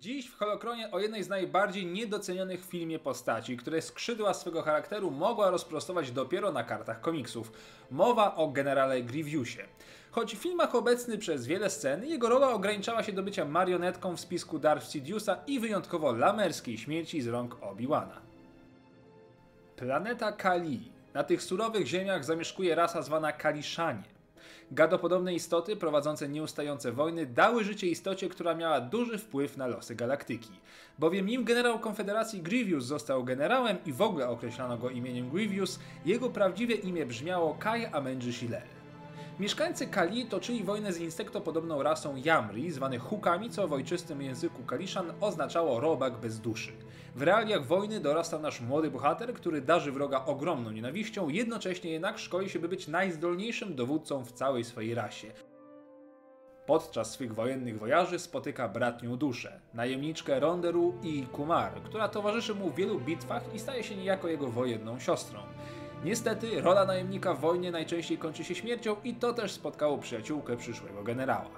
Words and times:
Dziś 0.00 0.28
w 0.30 0.36
Holokronie 0.36 0.90
o 0.90 0.98
jednej 0.98 1.24
z 1.24 1.28
najbardziej 1.28 1.86
niedocenionych 1.86 2.60
w 2.60 2.70
filmie 2.70 2.98
postaci, 2.98 3.56
które 3.56 3.82
skrzydła 3.82 4.34
swego 4.34 4.62
charakteru 4.62 5.10
mogła 5.10 5.50
rozprostować 5.50 6.10
dopiero 6.10 6.52
na 6.52 6.64
kartach 6.64 7.00
komiksów. 7.00 7.52
Mowa 7.90 8.36
o 8.36 8.48
generale 8.48 9.02
Grievousie. 9.02 9.62
Choć 10.10 10.36
w 10.36 10.38
filmach 10.38 10.74
obecny 10.74 11.18
przez 11.18 11.46
wiele 11.46 11.70
scen, 11.70 12.04
jego 12.04 12.28
rola 12.28 12.50
ograniczała 12.50 13.02
się 13.02 13.12
do 13.12 13.22
bycia 13.22 13.44
marionetką 13.44 14.16
w 14.16 14.20
spisku 14.20 14.58
Darth 14.58 14.86
Sidious'a 14.86 15.36
i 15.46 15.60
wyjątkowo 15.60 16.12
lamerskiej 16.12 16.78
śmierci 16.78 17.22
z 17.22 17.26
rąk 17.26 17.56
Obi-Wana. 17.60 18.20
Planeta 19.76 20.32
Kali. 20.32 20.92
Na 21.14 21.24
tych 21.24 21.42
surowych 21.42 21.86
ziemiach 21.86 22.24
zamieszkuje 22.24 22.74
rasa 22.74 23.02
zwana 23.02 23.32
Kaliszanie. 23.32 24.17
Gadopodobne 24.70 25.34
istoty 25.34 25.76
prowadzące 25.76 26.28
nieustające 26.28 26.92
wojny 26.92 27.26
dały 27.26 27.64
życie 27.64 27.86
istocie, 27.86 28.28
która 28.28 28.54
miała 28.54 28.80
duży 28.80 29.18
wpływ 29.18 29.56
na 29.56 29.66
losy 29.66 29.94
galaktyki. 29.94 30.50
Bowiem 30.98 31.26
nim 31.26 31.44
generał 31.44 31.78
Konfederacji 31.78 32.42
Grievous 32.42 32.84
został 32.84 33.24
generałem 33.24 33.76
i 33.86 33.92
w 33.92 34.02
ogóle 34.02 34.28
określano 34.28 34.78
go 34.78 34.90
imieniem 34.90 35.30
Grievous, 35.30 35.78
jego 36.06 36.30
prawdziwe 36.30 36.74
imię 36.74 37.06
brzmiało 37.06 37.54
Kai 37.54 37.86
Amenji. 37.86 38.28
Mieszkańcy 39.40 39.86
Kali 39.86 40.26
toczyli 40.26 40.64
wojnę 40.64 40.92
z 40.92 41.00
insektopodobną 41.00 41.82
rasą 41.82 42.16
Yamri, 42.16 42.70
zwanych 42.70 43.02
Hukami, 43.02 43.50
co 43.50 43.68
w 43.68 43.72
ojczystym 43.72 44.22
języku 44.22 44.62
Kaliszan 44.62 45.12
oznaczało 45.20 45.80
robak 45.80 46.16
bez 46.16 46.40
duszy. 46.40 46.72
W 47.16 47.22
realiach 47.22 47.66
wojny 47.66 48.00
dorasta 48.00 48.38
nasz 48.38 48.60
młody 48.60 48.90
bohater, 48.90 49.34
który 49.34 49.60
darzy 49.60 49.92
wroga 49.92 50.24
ogromną 50.24 50.70
nienawiścią, 50.70 51.28
jednocześnie 51.28 51.90
jednak 51.90 52.18
szkoli 52.18 52.50
się, 52.50 52.58
by 52.58 52.68
być 52.68 52.88
najzdolniejszym 52.88 53.74
dowódcą 53.74 54.24
w 54.24 54.32
całej 54.32 54.64
swojej 54.64 54.94
rasie. 54.94 55.32
Podczas 56.66 57.10
swych 57.10 57.34
wojennych 57.34 57.78
wojaży 57.78 58.18
spotyka 58.18 58.68
bratnią 58.68 59.16
duszę, 59.16 59.60
najemniczkę 59.74 60.40
Ronderu 60.40 60.94
i 61.02 61.22
Kumar, 61.22 61.72
która 61.72 62.08
towarzyszy 62.08 62.54
mu 62.54 62.70
w 62.70 62.74
wielu 62.74 63.00
bitwach 63.00 63.54
i 63.54 63.58
staje 63.58 63.84
się 63.84 63.96
niejako 63.96 64.28
jego 64.28 64.48
wojenną 64.48 64.98
siostrą. 64.98 65.40
Niestety, 66.04 66.60
rola 66.60 66.84
najemnika 66.84 67.34
w 67.34 67.40
wojnie 67.40 67.70
najczęściej 67.70 68.18
kończy 68.18 68.44
się 68.44 68.54
śmiercią 68.54 68.96
i 69.04 69.14
to 69.14 69.32
też 69.32 69.52
spotkało 69.52 69.98
przyjaciółkę 69.98 70.56
przyszłego 70.56 71.02
generała. 71.02 71.50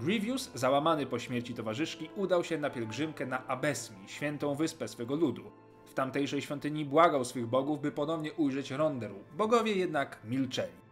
Grievous, 0.00 0.50
załamany 0.54 1.06
po 1.06 1.18
śmierci 1.18 1.54
towarzyszki, 1.54 2.10
udał 2.16 2.44
się 2.44 2.58
na 2.58 2.70
pielgrzymkę 2.70 3.26
na 3.26 3.46
Abesmi, 3.46 3.96
świętą 4.06 4.54
wyspę 4.54 4.88
swego 4.88 5.14
ludu. 5.14 5.42
W 5.86 5.94
tamtejszej 5.94 6.42
świątyni 6.42 6.84
błagał 6.84 7.24
swych 7.24 7.46
bogów, 7.46 7.80
by 7.80 7.92
ponownie 7.92 8.32
ujrzeć 8.32 8.70
Ronderu. 8.70 9.18
Bogowie 9.36 9.72
jednak 9.72 10.18
milczeli. 10.24 10.84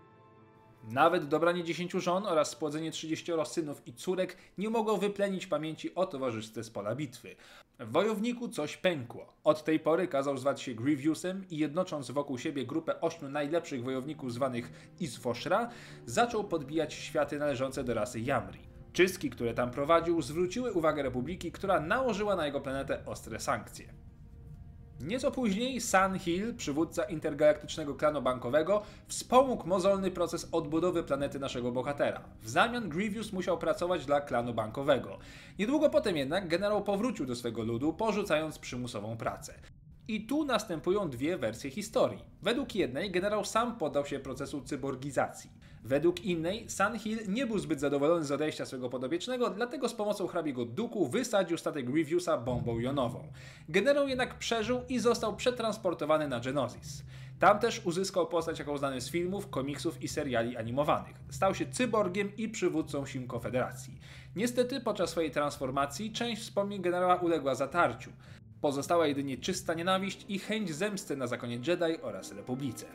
Nawet 0.90 1.28
dobranie 1.28 1.64
dziesięciu 1.64 2.00
żon 2.00 2.26
oraz 2.26 2.50
spłodzenie 2.50 2.90
30 2.90 3.32
synów 3.44 3.82
i 3.86 3.94
córek 3.94 4.36
nie 4.58 4.70
mogło 4.70 4.96
wyplenić 4.96 5.46
pamięci 5.46 5.94
o 5.94 6.06
towarzystwie 6.06 6.64
z 6.64 6.70
pola 6.70 6.94
bitwy. 6.94 7.36
Wojowniku 7.86 8.48
coś 8.48 8.76
pękło. 8.76 9.32
Od 9.44 9.64
tej 9.64 9.80
pory 9.80 10.08
kazał 10.08 10.38
zwać 10.38 10.60
się 10.60 10.74
Grievousem 10.74 11.44
i 11.50 11.58
jednocząc 11.58 12.10
wokół 12.10 12.38
siebie 12.38 12.66
grupę 12.66 13.00
ośmiu 13.00 13.28
najlepszych 13.28 13.84
wojowników 13.84 14.32
zwanych 14.32 14.92
Isfoshra, 15.00 15.70
zaczął 16.06 16.44
podbijać 16.44 16.94
światy 16.94 17.38
należące 17.38 17.84
do 17.84 17.94
rasy 17.94 18.20
Yamri. 18.20 18.60
Czystki, 18.92 19.30
które 19.30 19.54
tam 19.54 19.70
prowadził, 19.70 20.22
zwróciły 20.22 20.72
uwagę 20.72 21.02
Republiki, 21.02 21.52
która 21.52 21.80
nałożyła 21.80 22.36
na 22.36 22.46
jego 22.46 22.60
planetę 22.60 23.06
ostre 23.06 23.40
sankcje. 23.40 24.01
Nieco 25.00 25.30
później 25.30 25.80
Sun 25.80 26.18
Hill, 26.18 26.54
przywódca 26.54 27.04
intergalaktycznego 27.04 27.94
klanu 27.94 28.22
bankowego, 28.22 28.82
wspomógł 29.06 29.66
mozolny 29.68 30.10
proces 30.10 30.48
odbudowy 30.52 31.02
planety 31.02 31.38
naszego 31.38 31.72
bohatera. 31.72 32.22
W 32.42 32.48
zamian 32.48 32.88
Grievous 32.88 33.32
musiał 33.32 33.58
pracować 33.58 34.06
dla 34.06 34.20
klanu 34.20 34.54
bankowego. 34.54 35.18
Niedługo 35.58 35.90
potem 35.90 36.16
jednak 36.16 36.48
generał 36.48 36.84
powrócił 36.84 37.26
do 37.26 37.36
swego 37.36 37.62
ludu, 37.62 37.92
porzucając 37.92 38.58
przymusową 38.58 39.16
pracę. 39.16 39.54
I 40.08 40.26
tu 40.26 40.44
następują 40.44 41.10
dwie 41.10 41.38
wersje 41.38 41.70
historii. 41.70 42.24
Według 42.42 42.74
jednej 42.74 43.10
generał 43.10 43.44
sam 43.44 43.78
poddał 43.78 44.06
się 44.06 44.20
procesu 44.20 44.62
cyborgizacji. 44.62 45.50
Według 45.84 46.24
innej 46.24 46.70
Sun 46.70 46.98
Hill 46.98 47.18
nie 47.28 47.46
był 47.46 47.58
zbyt 47.58 47.80
zadowolony 47.80 48.24
z 48.24 48.32
odejścia 48.32 48.66
swojego 48.66 48.88
podobiecznego, 48.88 49.50
dlatego 49.50 49.88
z 49.88 49.94
pomocą 49.94 50.26
hrabiego 50.26 50.64
Duku 50.64 51.08
wysadził 51.08 51.58
statek 51.58 51.90
Grievousa 51.90 52.38
bombą 52.38 52.78
jonową. 52.78 53.28
Generał 53.68 54.08
jednak 54.08 54.38
przeżył 54.38 54.80
i 54.88 54.98
został 54.98 55.36
przetransportowany 55.36 56.28
na 56.28 56.40
Genesis. 56.40 57.02
Tam 57.38 57.58
też 57.58 57.86
uzyskał 57.86 58.26
postać, 58.26 58.58
jaką 58.58 58.78
znany 58.78 59.00
z 59.00 59.10
filmów, 59.10 59.50
komiksów 59.50 60.02
i 60.02 60.08
seriali 60.08 60.56
animowanych. 60.56 61.16
Stał 61.30 61.54
się 61.54 61.66
cyborgiem 61.66 62.36
i 62.36 62.48
przywódcą 62.48 63.06
sił 63.06 63.26
Konfederacji. 63.26 63.98
Niestety 64.36 64.80
podczas 64.80 65.10
swojej 65.10 65.30
transformacji 65.30 66.12
część 66.12 66.42
wspomnień 66.42 66.82
generała 66.82 67.16
uległa 67.16 67.54
zatarciu. 67.54 68.10
Pozostała 68.60 69.06
jedynie 69.06 69.36
czysta 69.36 69.74
nienawiść 69.74 70.26
i 70.28 70.38
chęć 70.38 70.74
zemsty 70.74 71.16
na 71.16 71.26
zakonie 71.26 71.54
Jedi 71.66 72.02
oraz 72.02 72.32
Republice. 72.32 72.86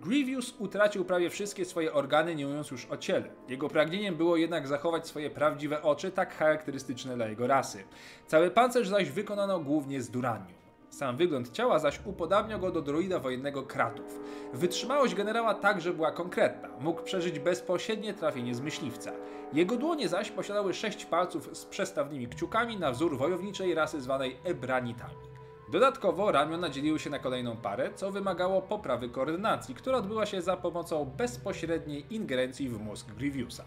Grievous 0.00 0.54
utracił 0.58 1.04
prawie 1.04 1.30
wszystkie 1.30 1.64
swoje 1.64 1.92
organy, 1.92 2.34
nie 2.34 2.46
mówiąc 2.46 2.70
już 2.70 2.86
o 2.86 2.96
ciele. 2.96 3.30
Jego 3.48 3.68
pragnieniem 3.68 4.16
było 4.16 4.36
jednak 4.36 4.68
zachować 4.68 5.06
swoje 5.06 5.30
prawdziwe 5.30 5.82
oczy, 5.82 6.10
tak 6.10 6.34
charakterystyczne 6.34 7.16
dla 7.16 7.28
jego 7.28 7.46
rasy. 7.46 7.84
Cały 8.26 8.50
pancerz 8.50 8.88
zaś 8.88 9.10
wykonano 9.10 9.60
głównie 9.60 10.02
z 10.02 10.10
duranium. 10.10 10.58
Sam 10.90 11.16
wygląd 11.16 11.52
ciała 11.52 11.78
zaś 11.78 12.00
upodabniał 12.04 12.60
go 12.60 12.70
do 12.70 12.82
droida 12.82 13.18
wojennego 13.18 13.62
Kratów. 13.62 14.20
Wytrzymałość 14.52 15.14
generała 15.14 15.54
także 15.54 15.92
była 15.92 16.12
konkretna. 16.12 16.68
Mógł 16.80 17.02
przeżyć 17.02 17.38
bezpośrednie 17.38 18.14
trafienie 18.14 18.54
z 18.54 18.60
myśliwca. 18.60 19.12
Jego 19.52 19.76
dłonie 19.76 20.08
zaś 20.08 20.30
posiadały 20.30 20.74
sześć 20.74 21.04
palców 21.04 21.56
z 21.56 21.64
przestawnymi 21.64 22.28
kciukami 22.28 22.76
na 22.76 22.92
wzór 22.92 23.18
wojowniczej 23.18 23.74
rasy 23.74 24.00
zwanej 24.00 24.36
Ebranitami. 24.44 25.37
Dodatkowo 25.70 26.32
ramiona 26.32 26.68
dzieliły 26.70 26.98
się 26.98 27.10
na 27.10 27.18
kolejną 27.18 27.56
parę, 27.56 27.90
co 27.94 28.12
wymagało 28.12 28.62
poprawy 28.62 29.08
koordynacji, 29.08 29.74
która 29.74 29.98
odbyła 29.98 30.26
się 30.26 30.42
za 30.42 30.56
pomocą 30.56 31.04
bezpośredniej 31.04 32.14
ingerencji 32.14 32.68
w 32.68 32.80
mózg 32.80 33.06
Grievousa. 33.18 33.64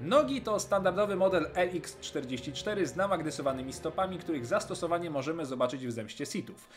Nogi 0.00 0.40
to 0.40 0.60
standardowy 0.60 1.16
model 1.16 1.46
LX44 1.54 2.86
z 2.86 2.96
namagnesowanymi 2.96 3.72
stopami, 3.72 4.18
których 4.18 4.46
zastosowanie 4.46 5.10
możemy 5.10 5.46
zobaczyć 5.46 5.86
w 5.86 5.92
zemście 5.92 6.26
Sithów. 6.26 6.68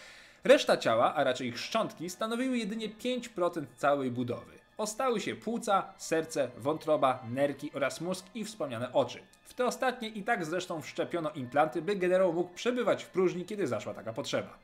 Reszta 0.44 0.78
ciała, 0.78 1.14
a 1.16 1.24
raczej 1.24 1.48
ich 1.48 1.60
szczątki, 1.60 2.10
stanowiły 2.10 2.58
jedynie 2.58 2.90
5% 2.90 3.66
całej 3.76 4.12
budowy. 4.12 4.62
Ostały 4.84 5.22
się 5.22 5.36
płuca, 5.36 5.94
serce, 5.98 6.50
wątroba, 6.58 7.24
nerki 7.30 7.72
oraz 7.74 8.02
mózg 8.02 8.26
i 8.36 8.46
wspomniane 8.46 8.94
oczy. 8.94 9.20
W 9.44 9.54
te 9.54 9.66
ostatnie 9.66 10.10
i 10.10 10.24
tak 10.24 10.46
zresztą 10.46 10.82
wszczepiono 10.82 11.32
implanty, 11.32 11.82
by 11.82 11.96
generał 11.96 12.34
mógł 12.34 12.54
przebywać 12.54 13.04
w 13.04 13.10
próżni, 13.10 13.46
kiedy 13.46 13.68
zaszła 13.68 13.94
taka 13.94 14.14
potrzeba. 14.14 14.58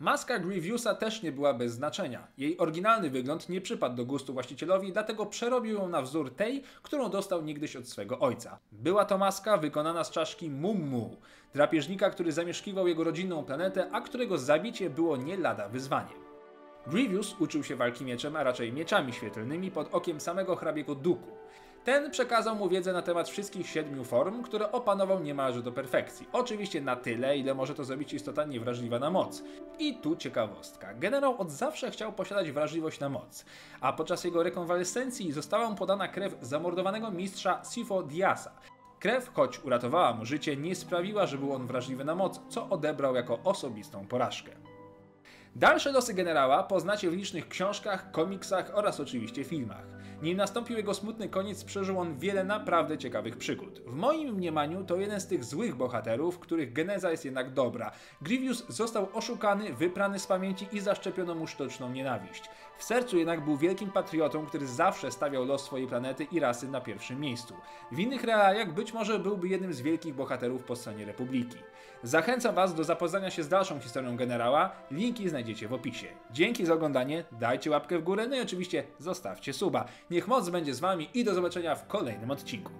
Maska 0.00 0.38
Grievousa 0.38 0.94
też 0.94 1.22
nie 1.22 1.32
była 1.32 1.54
bez 1.54 1.72
znaczenia. 1.72 2.26
Jej 2.38 2.58
oryginalny 2.58 3.10
wygląd 3.10 3.48
nie 3.48 3.60
przypadł 3.60 3.96
do 3.96 4.04
gustu 4.04 4.32
właścicielowi, 4.32 4.92
dlatego 4.92 5.26
przerobił 5.26 5.74
ją 5.74 5.88
na 5.88 6.02
wzór 6.02 6.34
tej, 6.34 6.62
którą 6.82 7.10
dostał 7.10 7.42
niegdyś 7.42 7.76
od 7.76 7.88
swego 7.88 8.18
ojca. 8.18 8.58
Była 8.72 9.04
to 9.04 9.18
maska 9.18 9.56
wykonana 9.56 10.04
z 10.04 10.10
czaszki 10.10 10.50
Mummu, 10.50 11.16
drapieżnika, 11.54 12.10
który 12.10 12.32
zamieszkiwał 12.32 12.88
jego 12.88 13.04
rodzinną 13.04 13.44
planetę, 13.44 13.90
a 13.92 14.00
którego 14.00 14.38
zabicie 14.38 14.90
było 14.90 15.16
nie 15.16 15.36
lada 15.36 15.68
wyzwaniem. 15.68 16.31
Grievous 16.86 17.36
uczył 17.40 17.64
się 17.64 17.76
walki 17.76 18.04
mieczem, 18.04 18.36
a 18.36 18.42
raczej 18.42 18.72
mieczami 18.72 19.12
świetlnymi 19.12 19.70
pod 19.70 19.94
okiem 19.94 20.20
samego 20.20 20.56
hrabiego 20.56 20.94
Duku. 20.94 21.30
Ten 21.84 22.10
przekazał 22.10 22.56
mu 22.56 22.68
wiedzę 22.68 22.92
na 22.92 23.02
temat 23.02 23.28
wszystkich 23.28 23.68
siedmiu 23.68 24.04
form, 24.04 24.42
które 24.42 24.72
opanował 24.72 25.20
niemalże 25.20 25.62
do 25.62 25.72
perfekcji. 25.72 26.28
Oczywiście 26.32 26.80
na 26.80 26.96
tyle, 26.96 27.38
ile 27.38 27.54
może 27.54 27.74
to 27.74 27.84
zrobić 27.84 28.12
istota 28.12 28.44
niewrażliwa 28.44 28.98
na 28.98 29.10
moc. 29.10 29.42
I 29.78 29.94
tu 29.94 30.16
ciekawostka. 30.16 30.94
Generał 30.94 31.40
od 31.40 31.50
zawsze 31.50 31.90
chciał 31.90 32.12
posiadać 32.12 32.50
wrażliwość 32.50 33.00
na 33.00 33.08
moc, 33.08 33.44
a 33.80 33.92
podczas 33.92 34.24
jego 34.24 34.42
rekonwalescencji 34.42 35.32
została 35.32 35.70
mu 35.70 35.76
podana 35.76 36.08
krew 36.08 36.36
zamordowanego 36.40 37.10
mistrza 37.10 37.62
Sifo 37.74 38.02
Diasa. 38.02 38.52
Krew, 38.98 39.30
choć 39.34 39.64
uratowała 39.64 40.12
mu 40.12 40.24
życie, 40.24 40.56
nie 40.56 40.74
sprawiła, 40.74 41.26
że 41.26 41.38
był 41.38 41.52
on 41.52 41.66
wrażliwy 41.66 42.04
na 42.04 42.14
moc, 42.14 42.40
co 42.48 42.68
odebrał 42.68 43.14
jako 43.14 43.38
osobistą 43.44 44.06
porażkę. 44.06 44.71
Dalsze 45.56 45.92
losy 45.92 46.14
generała 46.14 46.62
poznacie 46.62 47.10
w 47.10 47.14
licznych 47.14 47.48
książkach, 47.48 48.10
komiksach 48.10 48.70
oraz 48.74 49.00
oczywiście 49.00 49.44
filmach. 49.44 49.84
Nim 50.22 50.36
nastąpił 50.36 50.76
jego 50.76 50.94
smutny 50.94 51.28
koniec, 51.28 51.64
przeżył 51.64 51.98
on 51.98 52.18
wiele 52.18 52.44
naprawdę 52.44 52.98
ciekawych 52.98 53.36
przygód. 53.36 53.80
W 53.86 53.94
moim 53.94 54.34
mniemaniu 54.34 54.84
to 54.84 54.96
jeden 54.96 55.20
z 55.20 55.26
tych 55.26 55.44
złych 55.44 55.74
bohaterów, 55.74 56.38
których 56.38 56.72
geneza 56.72 57.10
jest 57.10 57.24
jednak 57.24 57.52
dobra. 57.52 57.92
Grievous 58.22 58.64
został 58.68 59.08
oszukany, 59.12 59.74
wyprany 59.74 60.18
z 60.18 60.26
pamięci 60.26 60.66
i 60.72 60.80
zaszczepiono 60.80 61.34
mu 61.34 61.46
sztuczną 61.46 61.90
nienawiść. 61.90 62.50
W 62.78 62.84
sercu 62.84 63.18
jednak 63.18 63.44
był 63.44 63.56
wielkim 63.56 63.90
patriotą, 63.90 64.46
który 64.46 64.66
zawsze 64.66 65.12
stawiał 65.12 65.44
los 65.44 65.64
swojej 65.64 65.86
planety 65.86 66.24
i 66.24 66.40
rasy 66.40 66.68
na 66.68 66.80
pierwszym 66.80 67.20
miejscu. 67.20 67.54
W 67.92 67.98
innych 67.98 68.24
realiach 68.24 68.74
być 68.74 68.92
może 68.92 69.18
byłby 69.18 69.48
jednym 69.48 69.72
z 69.72 69.80
wielkich 69.80 70.14
bohaterów 70.14 70.64
po 70.64 70.76
stronie 70.76 71.04
Republiki. 71.04 71.56
Zachęcam 72.02 72.54
Was 72.54 72.74
do 72.74 72.84
zapoznania 72.84 73.30
się 73.30 73.42
z 73.42 73.48
dalszą 73.48 73.80
historią 73.80 74.16
generała, 74.16 74.72
linki 74.90 75.28
znajdziecie 75.42 75.68
w 75.68 75.72
opisie. 75.72 76.06
Dzięki 76.30 76.66
za 76.66 76.74
oglądanie, 76.74 77.24
dajcie 77.32 77.70
łapkę 77.70 77.98
w 77.98 78.02
górę, 78.02 78.26
no 78.26 78.36
i 78.36 78.40
oczywiście 78.40 78.84
zostawcie 78.98 79.52
suba. 79.52 79.84
Niech 80.10 80.28
moc 80.28 80.48
będzie 80.48 80.74
z 80.74 80.80
Wami 80.80 81.08
i 81.14 81.24
do 81.24 81.34
zobaczenia 81.34 81.74
w 81.74 81.86
kolejnym 81.86 82.30
odcinku. 82.30 82.72